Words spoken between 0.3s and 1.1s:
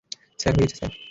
Sir, হয়ে গেছে, sir.